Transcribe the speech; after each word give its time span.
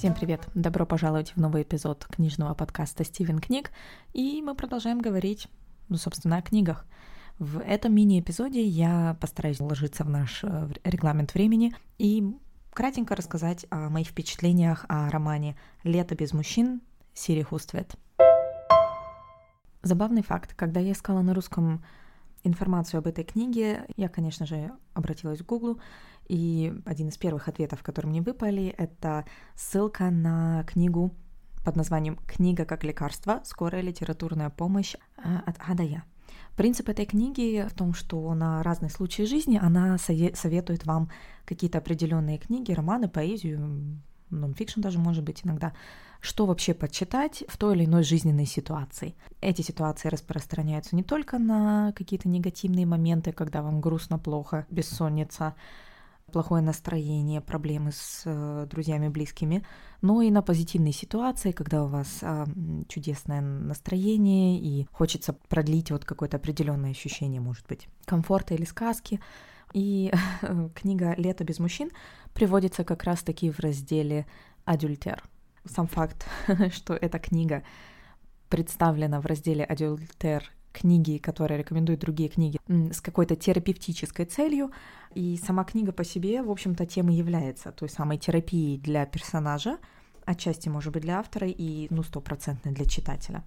Всем 0.00 0.14
привет! 0.14 0.48
Добро 0.54 0.86
пожаловать 0.86 1.32
в 1.32 1.36
новый 1.36 1.62
эпизод 1.62 2.06
книжного 2.06 2.54
подкаста 2.54 3.04
«Стивен 3.04 3.38
книг». 3.38 3.70
И 4.14 4.40
мы 4.40 4.54
продолжаем 4.54 4.98
говорить, 4.98 5.46
ну, 5.90 5.98
собственно, 5.98 6.38
о 6.38 6.42
книгах. 6.42 6.86
В 7.38 7.60
этом 7.60 7.94
мини-эпизоде 7.94 8.64
я 8.64 9.18
постараюсь 9.20 9.60
уложиться 9.60 10.04
в 10.04 10.08
наш 10.08 10.42
э, 10.42 10.70
регламент 10.84 11.34
времени 11.34 11.74
и 11.98 12.34
кратенько 12.72 13.14
рассказать 13.14 13.66
о 13.68 13.90
моих 13.90 14.08
впечатлениях 14.08 14.86
о 14.88 15.10
романе 15.10 15.54
«Лето 15.84 16.14
без 16.14 16.32
мужчин» 16.32 16.80
Сири 17.12 17.42
Хуствет. 17.42 17.94
Забавный 19.82 20.22
факт. 20.22 20.54
Когда 20.54 20.80
я 20.80 20.92
искала 20.92 21.20
на 21.20 21.34
русском 21.34 21.84
информацию 22.42 22.98
об 22.98 23.06
этой 23.06 23.24
книге, 23.24 23.86
я, 23.96 24.08
конечно 24.08 24.46
же, 24.46 24.72
обратилась 24.94 25.40
в 25.40 25.46
Google, 25.46 25.80
и 26.28 26.72
один 26.84 27.08
из 27.08 27.18
первых 27.18 27.48
ответов, 27.48 27.82
которые 27.82 28.10
мне 28.10 28.22
выпали, 28.22 28.74
это 28.78 29.24
ссылка 29.56 30.10
на 30.10 30.64
книгу 30.64 31.12
под 31.64 31.76
названием 31.76 32.16
«Книга 32.26 32.64
как 32.64 32.84
лекарство. 32.84 33.40
Скорая 33.44 33.82
литературная 33.82 34.50
помощь» 34.50 34.94
а, 35.16 35.42
от 35.44 35.56
Адая. 35.58 36.04
Принцип 36.56 36.88
этой 36.88 37.06
книги 37.06 37.66
в 37.68 37.74
том, 37.74 37.94
что 37.94 38.32
на 38.34 38.62
разные 38.62 38.90
случаи 38.90 39.22
жизни 39.22 39.58
она 39.60 39.98
советует 39.98 40.86
вам 40.86 41.10
какие-то 41.44 41.78
определенные 41.78 42.38
книги, 42.38 42.72
романы, 42.72 43.08
поэзию, 43.08 44.00
нонфикшн 44.30 44.80
даже 44.80 44.98
может 44.98 45.24
быть 45.24 45.40
иногда, 45.44 45.72
что 46.20 46.46
вообще 46.46 46.74
почитать 46.74 47.44
в 47.48 47.56
той 47.56 47.76
или 47.76 47.84
иной 47.84 48.02
жизненной 48.02 48.46
ситуации. 48.46 49.14
Эти 49.40 49.62
ситуации 49.62 50.08
распространяются 50.08 50.94
не 50.94 51.02
только 51.02 51.38
на 51.38 51.92
какие-то 51.92 52.28
негативные 52.28 52.86
моменты, 52.86 53.32
когда 53.32 53.62
вам 53.62 53.80
грустно, 53.80 54.18
плохо, 54.18 54.66
бессонница, 54.70 55.54
плохое 56.30 56.62
настроение, 56.62 57.40
проблемы 57.40 57.92
с 57.92 58.22
э, 58.24 58.66
друзьями, 58.70 59.08
близкими, 59.08 59.64
но 60.00 60.22
и 60.22 60.30
на 60.30 60.42
позитивные 60.42 60.92
ситуации, 60.92 61.52
когда 61.52 61.84
у 61.84 61.88
вас 61.88 62.18
э, 62.22 62.46
чудесное 62.88 63.40
настроение 63.40 64.58
и 64.58 64.86
хочется 64.92 65.32
продлить 65.48 65.90
вот 65.90 66.04
какое-то 66.04 66.36
определенное 66.36 66.92
ощущение, 66.92 67.40
может 67.40 67.66
быть, 67.66 67.88
комфорта 68.04 68.54
или 68.54 68.64
сказки. 68.64 69.20
И 69.72 70.12
книга 70.74 71.14
«Лето 71.16 71.44
без 71.44 71.58
мужчин» 71.58 71.90
приводится 72.32 72.84
как 72.84 73.04
раз-таки 73.04 73.50
в 73.50 73.58
разделе 73.58 74.26
«Адюльтер». 74.64 75.22
Сам 75.64 75.86
факт, 75.86 76.26
что 76.72 76.94
эта 76.94 77.18
книга 77.18 77.62
представлена 78.48 79.20
в 79.20 79.26
разделе 79.26 79.64
«Адюльтер» 79.64 80.50
книги, 80.72 81.18
которые 81.18 81.58
рекомендуют 81.58 82.00
другие 82.00 82.28
книги, 82.28 82.58
с 82.68 83.00
какой-то 83.00 83.36
терапевтической 83.36 84.24
целью. 84.24 84.70
И 85.14 85.36
сама 85.44 85.64
книга 85.64 85.92
по 85.92 86.04
себе, 86.04 86.42
в 86.42 86.50
общем-то, 86.50 86.86
тем 86.86 87.10
и 87.10 87.14
является 87.14 87.72
той 87.72 87.88
самой 87.88 88.18
терапией 88.18 88.78
для 88.78 89.04
персонажа, 89.06 89.78
отчасти, 90.24 90.68
может 90.68 90.92
быть, 90.92 91.02
для 91.02 91.18
автора 91.18 91.48
и, 91.48 91.88
ну, 91.90 92.02
стопроцентной 92.02 92.72
для 92.72 92.84
читателя. 92.84 93.42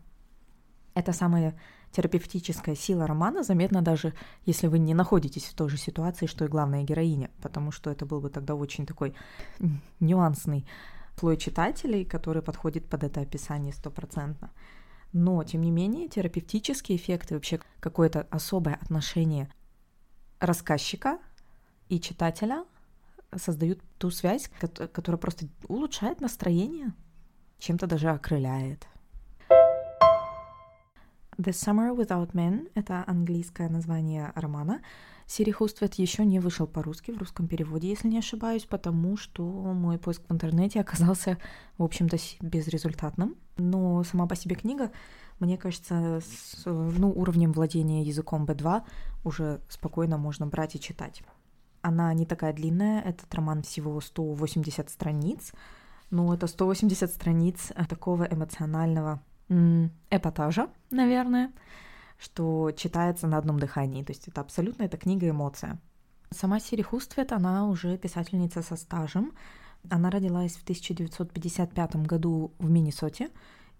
Это 0.95 1.13
самая 1.13 1.57
терапевтическая 1.91 2.75
сила 2.75 3.07
романа 3.07 3.43
заметна 3.43 3.81
даже, 3.81 4.13
если 4.45 4.67
вы 4.67 4.79
не 4.79 4.93
находитесь 4.93 5.45
в 5.45 5.53
той 5.55 5.69
же 5.69 5.77
ситуации, 5.77 6.25
что 6.25 6.45
и 6.45 6.49
главная 6.49 6.83
героиня, 6.83 7.29
потому 7.41 7.71
что 7.71 7.89
это 7.89 8.05
был 8.05 8.19
бы 8.19 8.29
тогда 8.29 8.55
очень 8.55 8.85
такой 8.85 9.15
нюансный 9.99 10.65
слой 11.17 11.37
читателей, 11.37 12.05
который 12.05 12.41
подходит 12.41 12.89
под 12.89 13.03
это 13.03 13.21
описание 13.21 13.73
стопроцентно. 13.73 14.51
Но, 15.13 15.43
тем 15.43 15.61
не 15.61 15.71
менее, 15.71 16.07
терапевтические 16.09 16.97
эффекты, 16.97 17.35
вообще 17.35 17.59
какое-то 17.79 18.27
особое 18.31 18.75
отношение 18.75 19.47
рассказчика 20.39 21.19
и 21.87 21.99
читателя 21.99 22.65
создают 23.35 23.79
ту 23.97 24.09
связь, 24.11 24.49
которая 24.91 25.19
просто 25.19 25.47
улучшает 25.67 26.19
настроение, 26.19 26.93
чем-то 27.59 27.87
даже 27.87 28.09
окрыляет. 28.09 28.87
The 31.37 31.51
Summer 31.51 31.95
Without 31.95 32.33
Men— 32.33 32.69
это 32.75 33.03
английское 33.07 33.69
название 33.69 34.31
романа. 34.35 34.81
Сири 35.27 35.51
Хуствет 35.51 35.95
еще 35.95 36.25
не 36.25 36.39
вышел 36.39 36.67
по-русски 36.67 37.11
в 37.11 37.17
русском 37.17 37.47
переводе, 37.47 37.89
если 37.89 38.07
не 38.07 38.19
ошибаюсь, 38.19 38.65
потому 38.65 39.17
что 39.17 39.43
мой 39.43 39.97
поиск 39.97 40.21
в 40.27 40.33
интернете 40.33 40.79
оказался, 40.81 41.37
в 41.77 41.83
общем-то, 41.83 42.17
безрезультатным. 42.41 43.35
Но 43.57 44.03
сама 44.03 44.27
по 44.27 44.35
себе 44.35 44.55
книга, 44.55 44.91
мне 45.39 45.57
кажется, 45.57 46.21
с 46.21 46.63
ну, 46.65 47.11
уровнем 47.11 47.51
владения 47.51 48.03
языком 48.03 48.45
B2 48.45 48.83
уже 49.23 49.61
спокойно 49.69 50.17
можно 50.17 50.47
брать 50.47 50.75
и 50.75 50.79
читать. 50.79 51.23
Она 51.81 52.13
не 52.13 52.25
такая 52.25 52.53
длинная, 52.53 53.01
этот 53.01 53.33
роман 53.35 53.61
всего 53.61 53.99
180 53.99 54.89
страниц, 54.89 55.51
но 56.11 56.33
это 56.33 56.47
180 56.47 57.09
страниц 57.09 57.71
такого 57.89 58.23
эмоционального 58.23 59.21
эпатажа, 60.09 60.69
наверное, 60.89 61.51
что 62.23 62.71
читается 62.71 63.27
на 63.27 63.37
одном 63.37 63.59
дыхании. 63.59 64.03
То 64.03 64.13
есть 64.13 64.29
это 64.29 64.39
абсолютно 64.39 64.83
эта 64.83 64.95
книга 64.97 65.29
эмоция. 65.29 65.77
Сама 66.31 66.59
Сири 66.59 66.81
Хуствет, 66.81 67.33
она 67.33 67.67
уже 67.67 67.97
писательница 67.97 68.61
со 68.61 68.77
стажем. 68.77 69.33
Она 69.89 70.09
родилась 70.09 70.53
в 70.53 70.63
1955 70.63 71.95
году 71.97 72.53
в 72.59 72.69
Миннесоте 72.69 73.29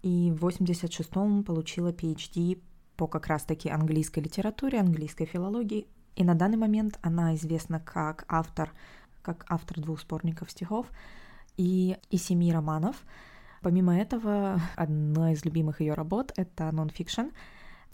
и 0.02 0.30
в 0.30 0.44
1986 0.44 1.44
получила 1.46 1.90
PhD 1.90 2.60
по 2.96 3.06
как 3.06 3.28
раз-таки 3.28 3.70
английской 3.70 4.20
литературе, 4.20 4.78
английской 4.78 5.24
филологии. 5.24 5.86
И 6.14 6.22
на 6.22 6.34
данный 6.34 6.58
момент 6.58 6.98
она 7.00 7.34
известна 7.36 7.80
как 7.80 8.26
автор, 8.28 8.72
как 9.22 9.46
автор 9.48 9.80
двух 9.80 10.02
сборников 10.02 10.50
стихов 10.50 10.86
и, 11.56 11.96
и 12.10 12.18
семи 12.18 12.52
романов. 12.52 13.02
Помимо 13.62 13.98
этого, 13.98 14.60
одна 14.76 15.32
из 15.32 15.46
любимых 15.46 15.80
ее 15.80 15.94
работ— 15.94 16.34
это 16.36 16.70
нон-фикшн. 16.70 17.30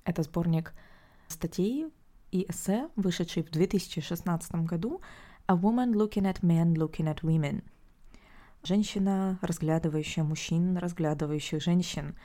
Это 0.05 0.23
сборник 0.23 0.75
статей 1.29 1.87
и 2.31 2.47
эссе, 2.49 2.89
вышедший 2.97 3.43
в 3.43 3.51
2016 3.51 4.55
году 4.67 5.01
«A 5.47 5.55
woman 5.55 5.93
looking 5.93 6.25
at 6.25 6.41
men 6.43 6.75
looking 6.75 7.07
at 7.07 7.21
women». 7.23 7.63
Женщина, 8.63 9.39
разглядывающая 9.41 10.23
мужчин, 10.23 10.77
разглядывающих 10.77 11.63
женщин. 11.63 12.17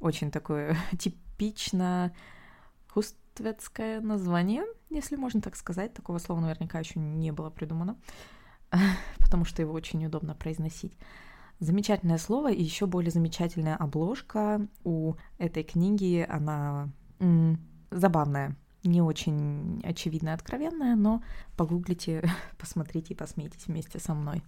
Очень 0.00 0.30
такое 0.30 0.76
типично 0.98 2.14
хустветское 2.88 4.00
название, 4.00 4.64
если 4.90 5.16
можно 5.16 5.40
так 5.40 5.54
сказать. 5.56 5.94
Такого 5.94 6.18
слова 6.18 6.40
наверняка 6.40 6.78
еще 6.78 6.98
не 6.98 7.30
было 7.30 7.50
придумано, 7.50 7.96
потому 9.18 9.44
что 9.44 9.62
его 9.62 9.72
очень 9.72 10.04
удобно 10.06 10.34
произносить. 10.34 10.96
Замечательное 11.60 12.18
слово 12.18 12.50
и 12.50 12.62
еще 12.62 12.86
более 12.86 13.12
замечательная 13.12 13.76
обложка 13.76 14.66
у 14.82 15.14
этой 15.38 15.62
книги. 15.62 16.26
Она 16.28 16.90
м- 17.22 17.58
забавная, 17.90 18.56
не 18.84 19.00
очень 19.00 19.80
очевидно 19.84 20.34
откровенная, 20.34 20.96
но 20.96 21.22
погуглите, 21.56 22.22
посмотрите 22.58 23.14
и 23.14 23.16
посмейтесь 23.16 23.66
вместе 23.66 23.98
со 23.98 24.14
мной. 24.14 24.42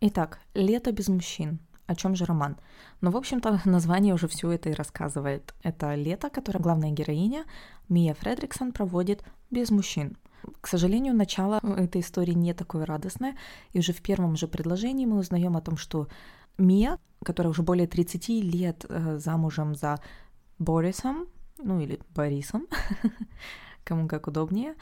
Итак, 0.00 0.40
«Лето 0.54 0.92
без 0.92 1.08
мужчин». 1.08 1.60
О 1.86 1.94
чем 1.94 2.14
же 2.14 2.24
роман? 2.24 2.56
Ну, 3.02 3.10
в 3.10 3.16
общем-то, 3.16 3.60
название 3.66 4.14
уже 4.14 4.26
все 4.26 4.50
это 4.50 4.70
и 4.70 4.74
рассказывает. 4.74 5.54
Это 5.62 5.94
лето, 5.94 6.30
которое 6.30 6.58
главная 6.58 6.90
героиня 6.90 7.44
Мия 7.90 8.14
Фредриксон 8.14 8.72
проводит 8.72 9.22
без 9.50 9.70
мужчин. 9.70 10.16
К 10.60 10.66
сожалению, 10.66 11.14
начало 11.14 11.60
этой 11.76 12.00
истории 12.00 12.32
не 12.32 12.54
такое 12.54 12.86
радостное, 12.86 13.36
и 13.72 13.78
уже 13.78 13.92
в 13.92 14.02
первом 14.02 14.36
же 14.36 14.48
предложении 14.48 15.06
мы 15.06 15.18
узнаем 15.18 15.56
о 15.56 15.60
том, 15.60 15.76
что 15.76 16.08
Мия, 16.58 16.98
которая 17.22 17.50
уже 17.50 17.62
более 17.62 17.86
30 17.86 18.28
лет 18.28 18.84
э, 18.88 19.18
замужем 19.18 19.74
за 19.74 20.00
Борисом, 20.64 21.26
ну 21.58 21.80
или 21.80 22.00
Борисом, 22.14 22.66
кому 23.84 24.08
как 24.08 24.26
удобнее, 24.26 24.74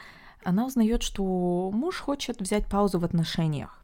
она 0.43 0.65
узнает, 0.65 1.03
что 1.03 1.71
муж 1.71 1.99
хочет 1.99 2.41
взять 2.41 2.67
паузу 2.67 2.99
в 2.99 3.05
отношениях 3.05 3.83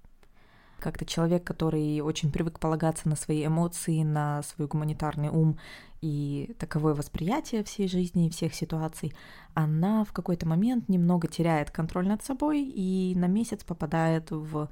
как-то 0.79 1.05
человек, 1.05 1.43
который 1.43 1.99
очень 2.01 2.31
привык 2.31 2.59
полагаться 2.59 3.07
на 3.07 3.15
свои 3.15 3.45
эмоции, 3.45 4.03
на 4.03 4.41
свой 4.43 4.67
гуманитарный 4.67 5.29
ум 5.29 5.59
и 6.01 6.55
таковое 6.57 6.93
восприятие 6.93 7.63
всей 7.63 7.87
жизни 7.87 8.27
и 8.27 8.29
всех 8.29 8.55
ситуаций, 8.55 9.13
она 9.53 10.03
в 10.03 10.13
какой-то 10.13 10.47
момент 10.47 10.89
немного 10.89 11.27
теряет 11.27 11.71
контроль 11.71 12.07
над 12.07 12.23
собой 12.23 12.63
и 12.63 13.13
на 13.15 13.25
месяц 13.25 13.63
попадает 13.63 14.31
в 14.31 14.69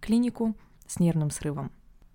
клинику 0.00 0.54
с 0.86 0.98
нервным 0.98 1.30
срывом. 1.30 1.70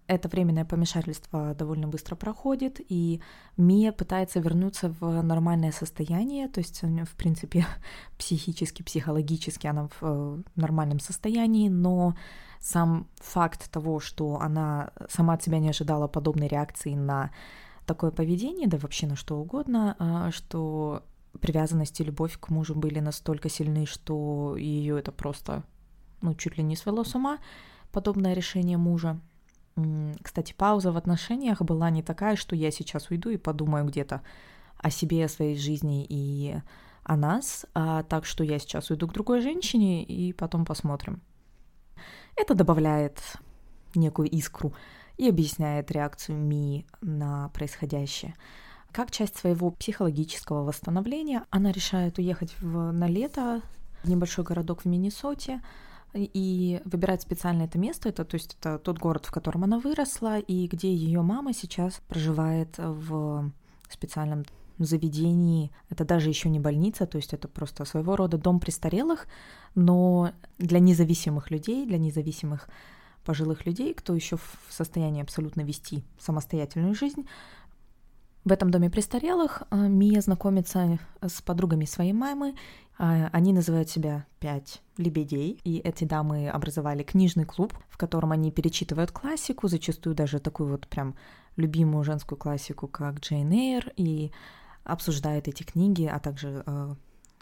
Это 0.07 0.29
временное 0.29 0.63
помешательство 0.63 1.53
довольно 1.53 1.87
быстро 1.87 2.15
проходит, 2.15 2.79
и 2.87 3.21
Мия 3.57 3.91
пытается 3.91 4.39
вернуться 4.39 4.95
в 4.99 5.21
нормальное 5.21 5.73
состояние, 5.73 6.47
то 6.47 6.61
есть, 6.61 6.81
в 6.81 7.15
принципе, 7.15 7.65
психически, 8.17 8.83
психологически 8.83 9.67
она 9.67 9.87
в 9.87 9.97
э, 10.01 10.41
нормальном 10.55 10.99
состоянии, 10.99 11.67
но 11.67 12.15
сам 12.59 13.07
факт 13.17 13.69
того, 13.69 13.99
что 13.99 14.39
она 14.39 14.91
сама 15.09 15.33
от 15.33 15.43
себя 15.43 15.59
не 15.59 15.69
ожидала 15.69 16.07
подобной 16.07 16.47
реакции 16.47 16.93
на 16.93 17.31
такое 17.85 18.11
поведение, 18.11 18.67
да 18.67 18.77
вообще 18.77 19.07
на 19.07 19.15
что 19.15 19.37
угодно, 19.37 19.95
а, 19.99 20.31
что 20.31 21.03
привязанность 21.41 21.99
и 21.99 22.03
любовь 22.03 22.37
к 22.39 22.49
мужу 22.49 22.75
были 22.75 22.99
настолько 22.99 23.49
сильны, 23.49 23.85
что 23.85 24.55
ее 24.57 24.99
это 24.99 25.11
просто, 25.11 25.63
ну, 26.21 26.33
чуть 26.35 26.57
ли 26.57 26.63
не 26.63 26.75
свело 26.75 27.03
с 27.03 27.15
ума, 27.15 27.39
подобное 27.91 28.33
решение 28.33 28.77
мужа. 28.77 29.19
Кстати, 30.23 30.53
пауза 30.57 30.91
в 30.91 30.97
отношениях 30.97 31.61
была 31.61 31.89
не 31.89 32.01
такая, 32.01 32.35
что 32.35 32.55
я 32.55 32.71
сейчас 32.71 33.09
уйду 33.09 33.29
и 33.29 33.37
подумаю 33.37 33.85
где-то 33.85 34.21
о 34.77 34.89
себе, 34.89 35.25
о 35.25 35.29
своей 35.29 35.55
жизни 35.55 36.05
и 36.07 36.55
о 37.03 37.15
нас, 37.15 37.65
а 37.73 38.03
так 38.03 38.25
что 38.25 38.43
я 38.43 38.59
сейчас 38.59 38.89
уйду 38.89 39.07
к 39.07 39.13
другой 39.13 39.41
женщине 39.41 40.03
и 40.03 40.33
потом 40.33 40.65
посмотрим. 40.65 41.21
Это 42.35 42.53
добавляет 42.53 43.19
некую 43.95 44.29
искру 44.29 44.73
и 45.17 45.29
объясняет 45.29 45.91
реакцию 45.91 46.37
Ми 46.37 46.85
на 47.01 47.49
происходящее. 47.49 48.35
Как 48.91 49.11
часть 49.11 49.37
своего 49.37 49.71
психологического 49.71 50.63
восстановления 50.63 51.43
она 51.49 51.71
решает 51.71 52.17
уехать 52.17 52.55
в, 52.59 52.91
на 52.91 53.07
лето 53.07 53.61
в 54.03 54.09
небольшой 54.09 54.43
городок 54.43 54.81
в 54.81 54.85
Миннесоте 54.85 55.61
и 56.17 56.81
выбирает 56.85 57.21
специально 57.21 57.63
это 57.63 57.77
место. 57.77 58.09
Это, 58.09 58.25
то 58.25 58.35
есть 58.35 58.57
это 58.59 58.79
тот 58.79 58.99
город, 58.99 59.25
в 59.25 59.31
котором 59.31 59.63
она 59.63 59.79
выросла, 59.79 60.39
и 60.39 60.67
где 60.67 60.93
ее 60.93 61.21
мама 61.21 61.53
сейчас 61.53 62.01
проживает 62.07 62.77
в 62.77 63.51
специальном 63.89 64.43
заведении. 64.79 65.71
Это 65.89 66.05
даже 66.05 66.29
еще 66.29 66.49
не 66.49 66.59
больница, 66.59 67.05
то 67.05 67.17
есть 67.17 67.33
это 67.33 67.47
просто 67.47 67.85
своего 67.85 68.15
рода 68.15 68.37
дом 68.37 68.59
престарелых, 68.59 69.27
но 69.75 70.31
для 70.57 70.79
независимых 70.79 71.51
людей, 71.51 71.85
для 71.85 71.97
независимых 71.97 72.69
пожилых 73.23 73.65
людей, 73.65 73.93
кто 73.93 74.15
еще 74.15 74.37
в 74.37 74.57
состоянии 74.69 75.21
абсолютно 75.21 75.61
вести 75.61 76.03
самостоятельную 76.19 76.95
жизнь. 76.95 77.27
В 78.45 78.51
этом 78.53 78.71
доме 78.71 78.89
престарелых 78.89 79.63
э, 79.69 79.75
Мия 79.75 80.21
знакомится 80.21 80.99
с 81.21 81.41
подругами 81.41 81.83
своей 81.83 82.13
мамы. 82.13 82.55
А, 82.97 83.29
они 83.31 83.53
называют 83.53 83.89
себя 83.89 84.25
«Пять 84.39 84.81
лебедей», 84.97 85.59
и 85.63 85.77
эти 85.77 86.03
дамы 86.03 86.49
образовали 86.49 87.03
книжный 87.03 87.45
клуб, 87.45 87.73
в 87.89 87.97
котором 87.97 88.31
они 88.31 88.51
перечитывают 88.51 89.11
классику, 89.11 89.67
зачастую 89.67 90.15
даже 90.15 90.39
такую 90.39 90.71
вот 90.71 90.87
прям 90.87 91.15
любимую 91.55 92.03
женскую 92.03 92.37
классику, 92.37 92.87
как 92.87 93.19
Джейн 93.19 93.51
Эйр, 93.51 93.91
и 93.95 94.31
обсуждают 94.83 95.47
эти 95.47 95.63
книги, 95.63 96.05
а 96.05 96.19
также 96.19 96.63
э, 96.65 96.95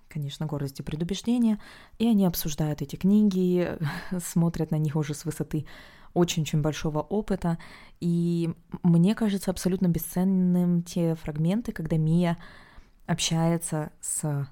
конечно, 0.09 0.45
гордость 0.45 0.79
и 0.79 0.83
предубеждение, 0.83 1.59
и 1.99 2.07
они 2.07 2.25
обсуждают 2.25 2.81
эти 2.81 2.95
книги, 2.95 3.77
смотрят 4.23 4.71
на 4.71 4.77
них 4.77 4.95
уже 4.95 5.13
с 5.13 5.25
высоты 5.25 5.65
очень-очень 6.13 6.61
большого 6.61 6.99
опыта, 6.99 7.57
и 7.99 8.53
мне 8.83 9.15
кажется 9.15 9.51
абсолютно 9.51 9.87
бесценным 9.87 10.81
те 10.83 11.15
фрагменты, 11.15 11.71
когда 11.73 11.97
Мия 11.97 12.37
общается 13.05 13.91
с 13.99 14.47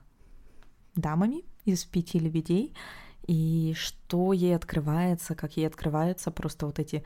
дамами 0.95 1.43
из 1.65 1.85
пяти 1.85 2.19
лебедей, 2.19 2.73
и 3.25 3.73
что 3.77 4.33
ей 4.33 4.55
открывается, 4.55 5.35
как 5.35 5.57
ей 5.57 5.67
открываются 5.67 6.31
просто 6.31 6.65
вот 6.65 6.79
эти 6.79 7.03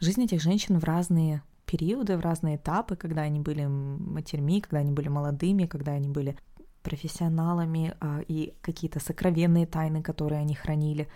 жизнь 0.00 0.22
этих 0.24 0.40
женщин 0.40 0.78
в 0.78 0.84
разные 0.84 1.42
периоды, 1.66 2.16
в 2.16 2.20
разные 2.20 2.56
этапы, 2.56 2.96
когда 2.96 3.22
они 3.22 3.40
были 3.40 3.66
матерьми, 3.66 4.60
когда 4.60 4.78
они 4.78 4.92
были 4.92 5.08
молодыми, 5.08 5.66
когда 5.66 5.92
они 5.92 6.08
были 6.08 6.36
профессионалами 6.82 7.94
а, 8.00 8.20
и 8.28 8.54
какие-то 8.60 9.00
сокровенные 9.00 9.66
тайны, 9.66 10.02
которые 10.02 10.40
они 10.40 10.54
хранили. 10.54 11.08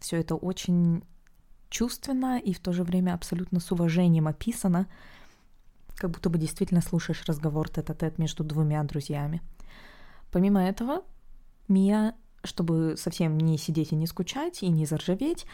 Все 0.00 0.16
это 0.16 0.34
очень 0.34 1.02
чувственно 1.68 2.38
и 2.38 2.54
в 2.54 2.60
то 2.60 2.72
же 2.72 2.82
время 2.82 3.14
абсолютно 3.14 3.60
с 3.60 3.70
уважением 3.70 4.28
описано, 4.28 4.86
как 5.96 6.10
будто 6.10 6.30
бы 6.30 6.38
действительно 6.38 6.80
слушаешь 6.80 7.24
разговор 7.26 7.68
тет-а-тет 7.68 8.18
между 8.18 8.44
двумя 8.44 8.82
друзьями. 8.84 9.42
Помимо 10.30 10.66
этого, 10.66 11.02
Мия, 11.68 12.14
чтобы 12.44 12.94
совсем 12.96 13.38
не 13.38 13.58
сидеть 13.58 13.92
и 13.92 13.96
не 13.96 14.06
скучать, 14.06 14.62
и 14.62 14.68
не 14.68 14.86
заржаветь, 14.86 15.46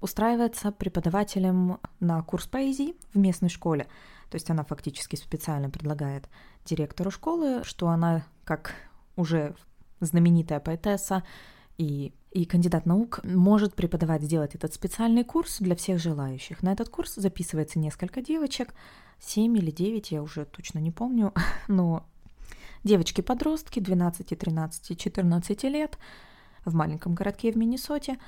устраивается 0.00 0.70
преподавателем 0.72 1.78
на 2.00 2.22
курс 2.22 2.46
поэзии 2.46 2.94
в 3.12 3.18
местной 3.18 3.48
школе. 3.48 3.88
То 4.30 4.36
есть 4.36 4.50
она 4.50 4.64
фактически 4.64 5.16
специально 5.16 5.70
предлагает 5.70 6.28
директору 6.64 7.10
школы, 7.10 7.64
что 7.64 7.88
она, 7.88 8.24
как 8.44 8.74
уже 9.16 9.54
знаменитая 10.00 10.60
поэтесса 10.60 11.24
и, 11.78 12.12
и 12.30 12.44
кандидат 12.44 12.86
наук, 12.86 13.20
может 13.24 13.74
преподавать, 13.74 14.22
сделать 14.22 14.54
этот 14.54 14.74
специальный 14.74 15.24
курс 15.24 15.58
для 15.58 15.74
всех 15.74 15.98
желающих. 15.98 16.62
На 16.62 16.72
этот 16.72 16.88
курс 16.88 17.14
записывается 17.14 17.78
несколько 17.78 18.20
девочек, 18.20 18.74
7 19.20 19.56
или 19.56 19.70
9, 19.70 20.12
я 20.12 20.22
уже 20.22 20.44
точно 20.44 20.78
не 20.78 20.90
помню, 20.90 21.32
но 21.68 22.06
девочки-подростки 22.84 23.80
12, 23.80 24.38
13, 24.38 24.98
14 24.98 25.64
лет 25.64 25.98
в 26.64 26.74
маленьком 26.74 27.14
городке 27.14 27.52
в 27.52 27.56
Миннесоте. 27.56 28.18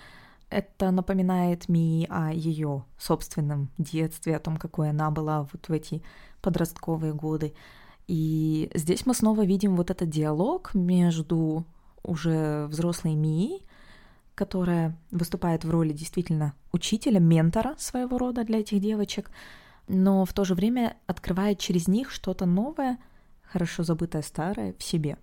Это 0.49 0.91
напоминает 0.91 1.69
Мии 1.69 2.07
о 2.11 2.33
ее 2.33 2.85
собственном 2.99 3.71
детстве, 3.79 4.37
о 4.37 4.41
том, 4.41 4.57
какой 4.57 4.91
она 4.91 5.11
была 5.11 5.43
вот 5.53 5.69
в 5.69 5.73
эти 5.73 6.03
подростковые 6.43 7.15
годы. 7.15 7.55
И 8.09 8.71
здесь 8.75 9.07
мы 9.07 9.15
снова 9.15 9.45
видим 9.45 9.77
вот 9.77 9.91
этот 9.91 10.11
диалог 10.11 10.75
между 10.75 11.65
уже 12.03 12.67
взрослой 12.67 13.15
Мией, 13.15 13.65
которая 14.35 14.97
выступает 15.11 15.65
в 15.65 15.71
роли 15.71 15.93
действительно 15.93 16.55
учителя, 16.73 17.21
ментора 17.21 17.75
своего 17.79 18.19
рода 18.19 18.43
для 18.43 18.61
этих 18.61 18.81
девочек, 18.81 19.31
но 19.87 20.25
в 20.25 20.33
то 20.33 20.45
же 20.45 20.55
время 20.55 20.97
открывает 21.07 21.59
через 21.59 21.89
них 21.89 22.11
что-то 22.11 22.47
новое, 22.47 22.99
хорошо 23.51 23.83
забытое 23.83 24.23
старое 24.23 24.75
в 24.79 24.83
себе. 24.83 25.19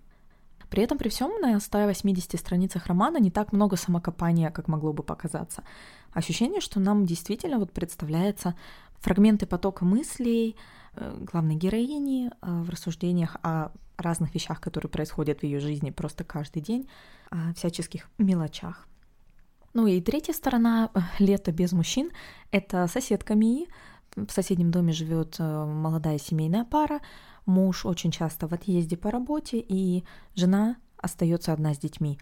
При 0.70 0.82
этом 0.82 0.98
при 0.98 1.08
всем 1.08 1.30
на 1.40 1.58
180 1.58 2.38
страницах 2.38 2.86
романа 2.86 3.18
не 3.18 3.30
так 3.30 3.52
много 3.52 3.76
самокопания, 3.76 4.50
как 4.50 4.68
могло 4.68 4.92
бы 4.92 5.02
показаться. 5.02 5.62
Ощущение, 6.12 6.60
что 6.60 6.78
нам 6.78 7.06
действительно 7.06 7.58
вот 7.58 7.72
представляется 7.72 8.54
фрагменты 9.00 9.46
потока 9.46 9.84
мыслей, 9.84 10.56
Э, 10.98 11.16
главной 11.20 11.54
героини 11.54 12.28
э, 12.28 12.62
в 12.62 12.70
рассуждениях 12.70 13.36
о 13.42 13.70
разных 13.96 14.34
вещах, 14.34 14.60
которые 14.60 14.90
происходят 14.90 15.40
в 15.40 15.42
ее 15.44 15.60
жизни 15.60 15.90
просто 15.90 16.24
каждый 16.24 16.62
день, 16.62 16.88
о 17.30 17.52
всяческих 17.54 18.08
мелочах. 18.18 18.86
Ну 19.74 19.86
и 19.86 20.00
третья 20.00 20.32
сторона 20.32 20.90
э, 20.94 21.00
лета 21.18 21.52
без 21.52 21.72
мужчин— 21.72 22.10
это 22.50 22.86
соседка 22.86 23.34
Мии. 23.34 23.68
В 24.16 24.30
соседнем 24.30 24.70
доме 24.70 24.92
живет 24.92 25.38
молодая 25.38 26.18
семейная 26.18 26.64
пара, 26.64 27.00
муж 27.48 27.84
очень 27.84 28.12
часто 28.12 28.46
в 28.46 28.52
отъезде 28.52 28.96
по 28.96 29.10
работе, 29.10 29.58
и 29.58 30.04
жена 30.36 30.76
остается 30.96 31.52
одна 31.52 31.74
с 31.74 31.78
детьми. 31.78 32.18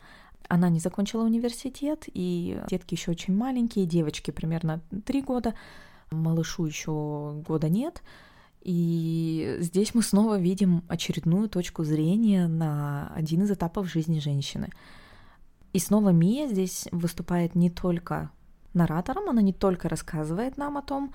Она 0.49 0.71
не 0.71 0.79
закончила 0.79 1.25
университет, 1.25 2.05
и 2.07 2.59
детки 2.69 2.95
еще 2.95 3.11
очень 3.11 3.37
маленькие, 3.37 3.85
девочки 3.85 4.31
примерно 4.31 4.81
три 5.05 5.21
года, 5.21 5.55
малышу 6.11 6.65
еще 6.65 7.43
года 7.47 7.69
нет— 7.69 8.03
и 8.67 9.59
здесь 9.61 9.95
мы 9.95 10.03
снова 10.03 10.41
видим 10.41 10.83
очередную 10.89 11.49
точку 11.49 11.85
зрения 11.85 12.49
на 12.49 13.13
один 13.15 13.45
из 13.45 13.51
этапов 13.53 13.89
жизни 13.89 14.19
женщины. 14.19 14.71
И 15.73 15.79
снова 15.79 16.09
Мия 16.09 16.49
здесь 16.49 16.89
выступает 16.91 17.55
не 17.55 17.71
только 17.71 18.33
наратором, 18.75 19.29
она 19.29 19.41
не 19.41 19.53
только 19.53 19.89
рассказывает 19.89 20.57
нам 20.57 20.77
о 20.77 20.83
том, 20.83 21.15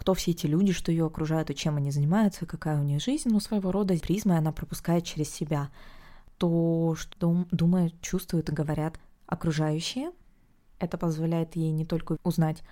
кто 0.00 0.14
все 0.14 0.30
эти 0.30 0.46
люди, 0.46 0.72
что 0.72 0.90
ее 0.90 1.04
окружают 1.04 1.50
и 1.50 1.54
чем 1.54 1.76
они 1.76 1.90
занимаются, 1.90 2.46
какая 2.46 2.80
у 2.80 2.82
них 2.82 3.02
жизнь, 3.02 3.28
но 3.28 3.38
своего 3.38 3.70
рода 3.70 3.94
призмой 3.98 4.38
она 4.38 4.50
пропускает 4.50 5.04
через 5.04 5.28
себя 5.28 5.68
то, 6.38 6.94
что 6.96 7.44
думают, 7.50 8.00
чувствуют 8.00 8.48
и 8.48 8.52
говорят 8.52 8.98
окружающие. 9.26 10.10
Это 10.78 10.96
позволяет 10.96 11.54
ей 11.54 11.70
не 11.70 11.84
только 11.84 12.16
узнать 12.24 12.62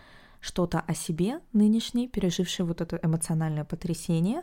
что-то 0.40 0.80
о 0.80 0.94
себе 0.94 1.40
нынешней, 1.52 2.08
пережившей 2.08 2.64
вот 2.64 2.80
это 2.80 2.98
эмоциональное 3.02 3.66
потрясение, 3.66 4.40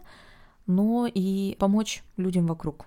но 0.68 1.08
и 1.12 1.56
помочь 1.58 2.04
людям 2.18 2.46
вокруг. 2.46 2.86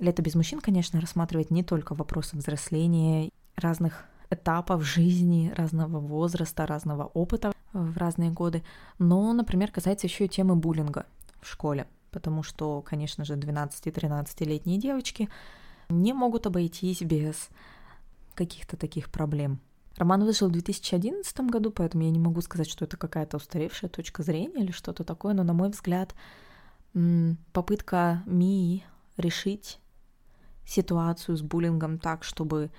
«Лето 0.00 0.20
без 0.20 0.34
мужчин», 0.34 0.58
конечно, 0.58 1.00
рассматривает 1.00 1.52
не 1.52 1.62
только 1.62 1.94
вопросы 1.94 2.36
взросления, 2.36 3.30
разных 3.54 4.04
этапов 4.30 4.82
жизни, 4.82 5.52
разного 5.56 6.00
возраста, 6.00 6.66
разного 6.66 7.04
опыта 7.04 7.52
в 7.74 7.98
разные 7.98 8.30
годы, 8.30 8.62
но, 8.98 9.32
например, 9.34 9.70
касается 9.70 10.06
еще 10.06 10.24
и 10.24 10.28
темы 10.28 10.56
буллинга 10.56 11.04
в 11.42 11.48
школе, 11.48 11.86
потому 12.10 12.42
что, 12.42 12.80
конечно 12.80 13.26
же, 13.26 13.34
12-13-летние 13.34 14.78
девочки 14.78 15.28
не 15.90 16.14
могут 16.14 16.46
обойтись 16.46 17.02
без 17.02 17.50
каких-то 18.34 18.78
таких 18.78 19.10
проблем– 19.10 19.60
Роман 19.96 20.24
вышел 20.24 20.48
в 20.48 20.52
2011 20.52 21.40
году, 21.40 21.70
поэтому 21.70 22.02
я 22.04 22.10
не 22.10 22.18
могу 22.18 22.40
сказать, 22.40 22.68
что 22.68 22.84
это 22.84 22.96
какая-то 22.96 23.36
устаревшая 23.36 23.88
точка 23.88 24.22
зрения 24.22 24.64
или 24.64 24.72
что-то 24.72 25.04
такое, 25.04 25.34
но, 25.34 25.44
на 25.44 25.52
мой 25.52 25.70
взгляд, 25.70 26.14
попытка 27.52 28.22
Мии 28.26 28.84
решить 29.16 29.78
ситуацию 30.66 31.36
с 31.36 31.42
буллингом 31.42 31.98
так, 31.98 32.24
чтобы 32.24 32.70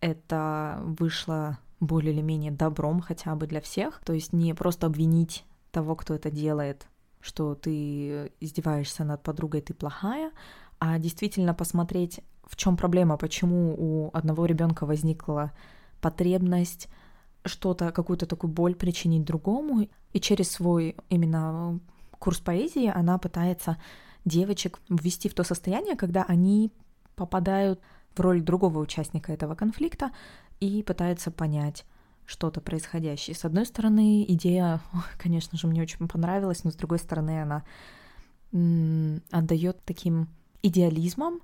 это 0.00 0.80
вышло 0.82 1.58
более 1.80 2.12
или 2.12 2.20
менее 2.20 2.52
добром 2.52 3.00
хотя 3.00 3.34
бы 3.34 3.46
для 3.46 3.60
всех, 3.60 4.00
то 4.04 4.12
есть 4.12 4.32
не 4.32 4.54
просто 4.54 4.86
обвинить 4.86 5.44
того, 5.70 5.96
кто 5.96 6.14
это 6.14 6.30
делает, 6.30 6.86
что 7.20 7.54
ты 7.54 8.32
издеваешься 8.40 9.04
над 9.04 9.22
подругой, 9.22 9.62
ты 9.62 9.74
плохая, 9.74 10.30
а 10.78 10.98
действительно 10.98 11.54
посмотреть, 11.54 12.20
в 12.44 12.56
чем 12.56 12.76
проблема, 12.76 13.16
почему 13.16 13.74
у 13.76 14.10
одного 14.12 14.46
ребенка 14.46 14.86
возникла 14.86 15.52
потребность 16.00 16.88
что-то, 17.44 17.92
какую-то 17.92 18.26
такую 18.26 18.52
боль 18.52 18.74
причинить 18.74 19.24
другому, 19.24 19.88
и 20.12 20.20
через 20.20 20.50
свой 20.50 20.96
именно 21.08 21.80
курс 22.18 22.40
поэзии 22.40 22.92
она 22.94 23.18
пытается 23.18 23.78
девочек 24.24 24.80
ввести 24.88 25.28
в 25.28 25.34
то 25.34 25.44
состояние, 25.44 25.96
когда 25.96 26.24
они 26.24 26.72
попадают 27.16 27.80
в 28.14 28.20
роль 28.20 28.42
другого 28.42 28.78
участника 28.78 29.32
этого 29.32 29.54
конфликта 29.54 30.10
и 30.60 30.82
пытаются 30.82 31.30
понять 31.30 31.84
что-то 32.26 32.60
происходящее. 32.60 33.34
С 33.34 33.44
одной 33.44 33.66
стороны, 33.66 34.24
идея, 34.28 34.80
конечно 35.18 35.58
же, 35.58 35.66
мне 35.66 35.82
очень 35.82 36.06
понравилась, 36.08 36.64
но 36.64 36.70
с 36.70 36.76
другой 36.76 36.98
стороны, 36.98 37.42
она 37.42 37.64
отдает 39.30 39.82
таким 39.84 40.28
идеализмом, 40.62 41.40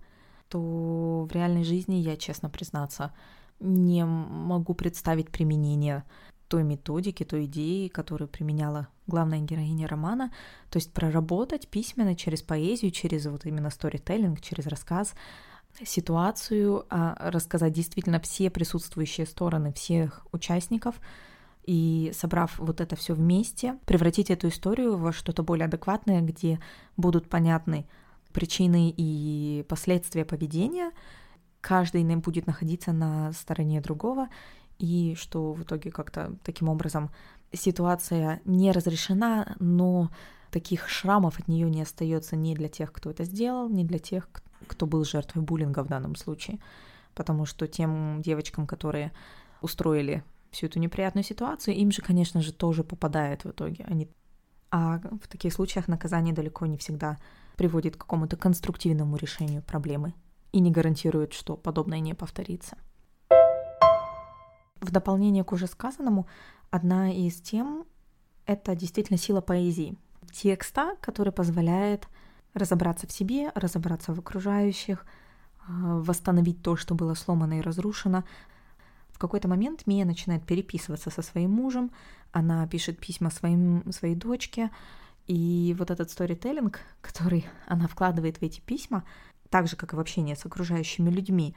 то 0.48 1.26
в 1.28 1.32
реальной 1.32 1.64
жизни 1.64 1.96
я, 1.96 2.16
честно 2.16 2.50
признаться, 2.50 3.12
не 3.58 4.04
могу 4.04 4.74
представить 4.74 5.30
применение 5.30 6.04
той 6.48 6.62
методики, 6.62 7.24
той 7.24 7.46
идеи, 7.46 7.88
которую 7.88 8.28
применяла 8.28 8.88
главная 9.06 9.40
героиня 9.40 9.88
романа, 9.88 10.32
то 10.70 10.76
есть 10.76 10.92
проработать 10.92 11.68
письменно 11.68 12.14
через 12.14 12.42
поэзию, 12.42 12.92
через 12.92 13.26
вот 13.26 13.46
именно 13.46 13.70
сторителлинг, 13.70 14.40
через 14.40 14.66
рассказ 14.66 15.14
ситуацию, 15.84 16.86
а 16.90 17.30
рассказать 17.30 17.72
действительно 17.72 18.20
все 18.20 18.50
присутствующие 18.50 19.26
стороны 19.26 19.72
всех 19.72 20.26
участников 20.32 21.00
и 21.64 22.12
собрав 22.14 22.58
вот 22.58 22.80
это 22.80 22.96
все 22.96 23.14
вместе, 23.14 23.78
превратить 23.86 24.30
эту 24.30 24.48
историю 24.48 24.96
во 24.96 25.12
что-то 25.12 25.42
более 25.42 25.66
адекватное, 25.66 26.20
где 26.22 26.60
будут 26.96 27.28
понятны 27.28 27.86
причины 28.32 28.92
и 28.96 29.64
последствия 29.68 30.24
поведения, 30.24 30.92
каждый 31.60 32.04
будет 32.16 32.46
находиться 32.46 32.92
на 32.92 33.32
стороне 33.32 33.80
другого, 33.80 34.28
и 34.78 35.14
что 35.18 35.52
в 35.52 35.62
итоге 35.62 35.90
как-то 35.90 36.36
таким 36.44 36.68
образом 36.68 37.10
ситуация 37.52 38.40
не 38.44 38.72
разрешена, 38.72 39.56
но 39.58 40.10
таких 40.50 40.88
шрамов 40.88 41.40
от 41.40 41.48
нее 41.48 41.68
не 41.68 41.82
остается 41.82 42.36
ни 42.36 42.54
для 42.54 42.68
тех, 42.68 42.92
кто 42.92 43.10
это 43.10 43.24
сделал, 43.24 43.68
ни 43.68 43.84
для 43.84 43.98
тех, 43.98 44.30
кто 44.66 44.86
был 44.86 45.04
жертвой 45.04 45.42
буллинга 45.42 45.82
в 45.82 45.88
данном 45.88 46.16
случае. 46.16 46.58
Потому 47.14 47.46
что 47.46 47.66
тем 47.66 48.20
девочкам, 48.22 48.66
которые 48.66 49.12
устроили 49.62 50.22
всю 50.50 50.66
эту 50.66 50.78
неприятную 50.78 51.24
ситуацию, 51.24 51.74
им 51.74 51.90
же, 51.90 52.02
конечно 52.02 52.40
же, 52.40 52.52
тоже 52.52 52.84
попадает 52.84 53.44
в 53.44 53.50
итоге. 53.50 53.84
Они... 53.84 54.08
А 54.70 54.98
в 55.22 55.28
таких 55.28 55.52
случаях 55.52 55.88
наказание 55.88 56.34
далеко 56.34 56.66
не 56.66 56.76
всегда 56.76 57.18
приводит 57.56 57.96
к 57.96 58.00
какому-то 58.00 58.36
конструктивному 58.36 59.16
решению 59.16 59.62
проблемы 59.62 60.14
и 60.52 60.60
не 60.60 60.70
гарантирует, 60.70 61.32
что 61.32 61.56
подобное 61.56 62.00
не 62.00 62.14
повторится. 62.14 62.76
В 64.80 64.90
дополнение 64.90 65.44
к 65.44 65.52
уже 65.52 65.66
сказанному, 65.66 66.26
одна 66.70 67.10
из 67.10 67.40
тем— 67.40 67.86
это 68.46 68.74
действительно 68.74 69.18
сила 69.18 69.40
поэзии. 69.40 69.96
Текста, 70.32 70.96
который 71.00 71.32
позволяет 71.32 72.08
разобраться 72.56 73.06
в 73.06 73.12
себе, 73.12 73.52
разобраться 73.54 74.14
в 74.14 74.18
окружающих, 74.18 75.04
а, 75.68 76.00
восстановить 76.00 76.62
то, 76.62 76.76
что 76.76 76.94
было 76.94 77.14
сломано 77.14 77.58
и 77.58 77.62
разрушено. 77.62 78.24
В 79.10 79.18
какой-то 79.18 79.48
момент 79.48 79.86
Мия 79.86 80.04
начинает 80.04 80.44
переписываться 80.44 81.10
со 81.10 81.22
своим 81.22 81.50
мужем, 81.50 81.90
она 82.32 82.66
пишет 82.66 82.98
письма 82.98 83.30
своим, 83.30 83.90
своей 83.92 84.14
дочке, 84.14 84.70
и 85.26 85.74
вот 85.78 85.90
этот 85.90 86.10
сторителлинг, 86.10 86.80
который 87.00 87.46
она 87.66 87.88
вкладывает 87.88 88.38
в 88.38 88.42
эти 88.42 88.60
письма, 88.60 89.04
так 89.50 89.68
же, 89.68 89.76
как 89.76 89.92
и 89.92 89.96
в 89.96 90.00
общение 90.00 90.36
с 90.36 90.46
окружающими 90.46 91.10
людьми, 91.10 91.54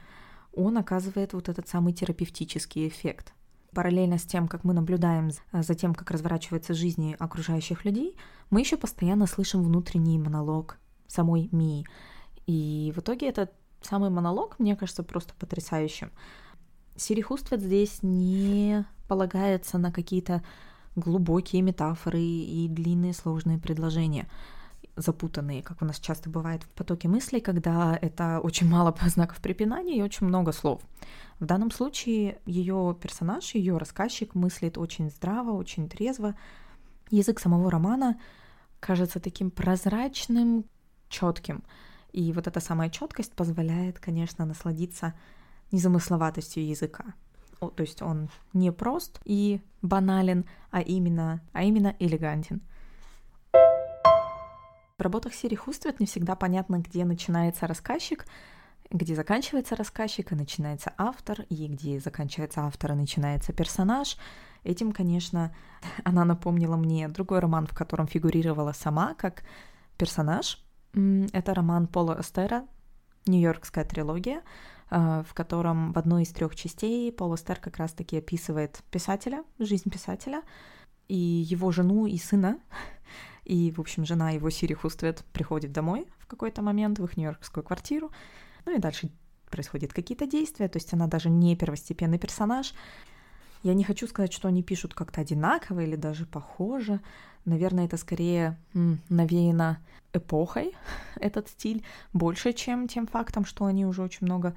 он 0.52 0.78
оказывает 0.78 1.32
вот 1.32 1.48
этот 1.48 1.68
самый 1.68 1.92
терапевтический 1.92 2.88
эффект. 2.88 3.32
Параллельно 3.72 4.18
с 4.18 4.24
тем, 4.24 4.48
как 4.48 4.64
мы 4.64 4.74
наблюдаем 4.74 5.30
за 5.52 5.74
тем, 5.74 5.94
как 5.94 6.10
разворачивается 6.10 6.74
жизнь 6.74 7.14
окружающих 7.18 7.84
людей, 7.84 8.16
мы 8.50 8.60
еще 8.60 8.76
постоянно 8.76 9.26
слышим 9.26 9.62
внутренний 9.62 10.18
монолог 10.18 10.79
самой 11.10 11.48
Мии. 11.52 11.86
И 12.46 12.92
в 12.94 13.00
итоге 13.00 13.28
этот 13.28 13.52
самый 13.82 14.10
монолог, 14.10 14.58
мне 14.58 14.76
кажется, 14.76 15.02
просто 15.02 15.34
потрясающим. 15.34 16.10
Сири 16.96 17.22
Хуствет 17.22 17.60
здесь 17.60 18.02
не 18.02 18.84
полагается 19.08 19.78
на 19.78 19.90
какие-то 19.90 20.42
глубокие 20.96 21.62
метафоры 21.62 22.20
и 22.20 22.68
длинные 22.68 23.14
сложные 23.14 23.58
предложения 23.58 24.28
запутанные, 24.96 25.62
как 25.62 25.82
у 25.82 25.84
нас 25.84 25.98
часто 25.98 26.30
бывает 26.30 26.62
в 26.62 26.68
потоке 26.70 27.08
мыслей, 27.08 27.40
когда 27.40 27.98
это 28.00 28.40
очень 28.40 28.68
мало 28.68 28.94
знаков 29.06 29.38
препинания 29.40 29.96
и 29.96 30.02
очень 30.02 30.26
много 30.26 30.52
слов. 30.52 30.82
В 31.38 31.46
данном 31.46 31.70
случае 31.70 32.38
ее 32.44 32.96
персонаж, 33.00 33.54
ее 33.54 33.78
рассказчик 33.78 34.34
мыслит 34.34 34.78
очень 34.78 35.10
здраво, 35.10 35.52
очень 35.52 35.88
трезво. 35.88 36.34
Язык 37.10 37.40
самого 37.40 37.70
романа 37.70 38.20
кажется 38.78 39.20
таким 39.20 39.50
прозрачным, 39.50 40.64
четким. 41.10 41.62
И 42.12 42.32
вот 42.32 42.46
эта 42.46 42.60
самая 42.60 42.88
четкость 42.88 43.34
позволяет, 43.34 43.98
конечно, 43.98 44.46
насладиться 44.46 45.14
незамысловатостью 45.70 46.66
языка. 46.66 47.04
То 47.60 47.82
есть 47.82 48.00
он 48.00 48.30
не 48.54 48.72
прост 48.72 49.20
и 49.24 49.60
банален, 49.82 50.46
а 50.70 50.80
именно, 50.80 51.42
а 51.52 51.62
именно 51.62 51.94
элегантен. 51.98 52.62
В 53.52 55.02
работах 55.02 55.32
Хуствет 55.58 56.00
не 56.00 56.06
всегда 56.06 56.36
понятно, 56.36 56.78
где 56.78 57.04
начинается 57.04 57.66
рассказчик, 57.66 58.26
где 58.90 59.14
заканчивается 59.14 59.76
рассказчик 59.76 60.32
и 60.32 60.34
начинается 60.34 60.92
автор, 60.98 61.42
и 61.48 61.68
где 61.68 62.00
заканчивается 62.00 62.62
автор 62.62 62.92
и 62.92 62.96
начинается 62.96 63.52
персонаж. 63.52 64.16
Этим, 64.64 64.92
конечно, 64.92 65.54
она 66.04 66.24
напомнила 66.24 66.76
мне 66.76 67.08
другой 67.08 67.38
роман, 67.38 67.66
в 67.66 67.74
котором 67.74 68.06
фигурировала 68.06 68.72
сама 68.72 69.14
как 69.14 69.42
персонаж. 69.96 70.62
Это 70.92 71.54
роман 71.54 71.86
Пола 71.86 72.18
Эстера, 72.20 72.66
Нью-Йоркская 73.26 73.84
трилогия, 73.84 74.42
э, 74.90 75.22
в 75.26 75.34
котором 75.34 75.92
в 75.92 75.98
одной 75.98 76.24
из 76.24 76.30
трех 76.30 76.56
частей 76.56 77.12
Пол 77.12 77.34
Эстер 77.34 77.56
как 77.60 77.76
раз-таки 77.76 78.18
описывает 78.18 78.82
писателя, 78.90 79.44
жизнь 79.58 79.90
писателя, 79.90 80.42
и 81.08 81.16
его 81.16 81.70
жену 81.70 82.06
и 82.06 82.18
сына, 82.18 82.58
и, 83.44 83.72
в 83.72 83.80
общем, 83.80 84.04
жена 84.04 84.30
его, 84.30 84.50
Сири 84.50 84.74
Хуствет, 84.74 85.24
приходит 85.32 85.72
домой 85.72 86.06
в 86.18 86.26
какой-то 86.26 86.62
момент 86.62 86.98
в 86.98 87.04
их 87.04 87.16
нью-йоркскую 87.16 87.64
квартиру. 87.64 88.10
Ну 88.64 88.76
и 88.76 88.78
дальше 88.78 89.10
происходят 89.50 89.92
какие-то 89.92 90.26
действия, 90.26 90.68
то 90.68 90.76
есть 90.76 90.92
она 90.92 91.06
даже 91.06 91.30
не 91.30 91.56
первостепенный 91.56 92.18
персонаж. 92.18 92.72
Я 93.62 93.74
не 93.74 93.84
хочу 93.84 94.06
сказать, 94.06 94.32
что 94.32 94.48
они 94.48 94.62
пишут 94.62 94.94
как-то 94.94 95.20
одинаково 95.20 95.80
или 95.80 95.96
даже 95.96 96.26
похоже. 96.26 97.00
Наверное, 97.44 97.86
это 97.86 97.96
скорее 97.96 98.58
м, 98.74 99.00
навеяно 99.08 99.78
эпохой, 100.12 100.74
этот 101.20 101.48
стиль, 101.48 101.84
больше, 102.12 102.52
чем 102.52 102.88
тем 102.88 103.06
фактом, 103.06 103.44
что 103.44 103.66
они 103.66 103.84
уже 103.86 104.02
очень 104.02 104.26
много 104.26 104.54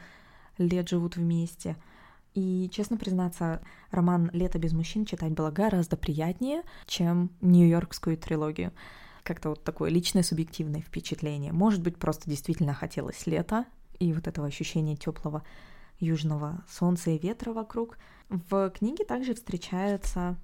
лет 0.57 0.89
живут 0.89 1.17
вместе. 1.17 1.75
И, 2.33 2.69
честно 2.74 2.98
признаться, 2.98 3.62
роман 3.91 4.29
«Лето 4.33 4.57
без 4.57 4.74
мужчин» 4.74 5.05
читать 5.05 5.33
было 5.33 5.51
гораздо 5.51 5.98
приятнее, 5.98 6.63
чем 6.88 7.29
Нью-Йоркскую 7.41 8.17
трилогию. 8.17 8.72
Как-то 9.22 9.50
вот 9.50 9.63
такое 9.63 9.91
личное 9.91 10.24
субъективное 10.24 10.81
впечатление. 10.81 11.53
Может 11.53 11.81
быть, 11.81 11.98
просто 11.98 12.29
действительно 12.29 12.74
хотелось 12.74 13.27
лета 13.27 13.65
и 14.00 14.12
вот 14.13 14.27
этого 14.27 14.48
ощущения 14.48 14.95
теплого 14.95 15.43
южного 16.00 16.63
солнца 16.67 17.12
и 17.12 17.19
ветра 17.19 17.53
вокруг. 17.53 17.98
В 18.34 18.72
книге 18.72 19.06
также 19.06 19.36
встречаются 19.36 20.38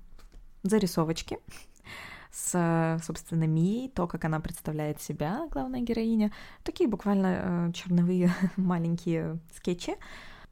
зарисовочки 0.61 1.39
с, 2.31 2.99
собственно, 3.03 3.45
Мией, 3.45 3.89
то, 3.89 4.05
как 4.05 4.25
она 4.25 4.39
представляет 4.39 5.01
себя, 5.01 5.47
главная 5.49 5.81
героиня. 5.81 6.31
Такие 6.63 6.87
буквально 6.87 7.69
э, 7.69 7.71
черновые 7.73 8.31
маленькие 8.57 9.39
скетчи, 9.55 9.95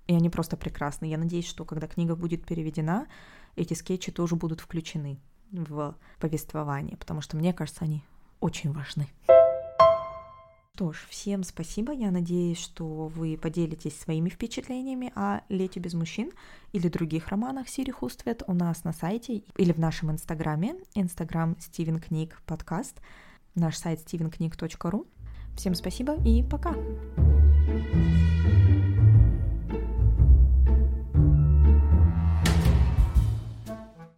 и 0.07 0.15
они 0.15 0.31
просто 0.31 0.57
прекрасны. 0.57 1.05
Я 1.05 1.19
надеюсь, 1.19 1.47
что 1.47 1.63
когда 1.63 1.85
книга 1.87 2.15
будет 2.15 2.43
переведена, 2.43 3.05
эти 3.55 3.75
скетчи 3.75 4.11
тоже 4.11 4.35
будут 4.35 4.59
включены 4.59 5.19
в 5.51 5.95
повествование, 6.19 6.97
потому 6.97 7.21
что 7.21 7.37
мне 7.37 7.53
кажется, 7.53 7.85
они 7.85 8.03
очень 8.39 8.71
важны. 8.71 9.07
Что 10.77 10.93
ж, 10.93 10.97
всем 11.09 11.41
спасибо. 11.41 11.91
Я 11.91 12.11
надеюсь, 12.11 12.59
что 12.59 13.07
вы 13.07 13.35
поделитесь 13.35 13.99
своими 13.99 14.29
впечатлениями 14.29 15.11
о 15.15 15.41
«Лете 15.49 15.79
без 15.79 15.95
мужчин» 15.95 16.31
или 16.71 16.87
других 16.87 17.29
романах 17.29 17.67
Сири 17.67 17.89
Хуствет 17.89 18.43
у 18.45 18.53
нас 18.53 18.83
на 18.83 18.93
сайте 18.93 19.41
или 19.55 19.71
в 19.71 19.79
нашем 19.79 20.11
инстаграме, 20.11 20.75
инстаграм 20.93 21.55
Стивен 21.59 21.99
Книг 21.99 22.39
подкаст, 22.45 23.01
наш 23.55 23.75
сайт 23.75 24.01
stevenknig.ru. 24.01 25.07
Всем 25.55 25.73
спасибо 25.73 26.15
и 26.23 26.43
пока! 26.43 26.75
thank 27.67 27.95
you 27.95 28.26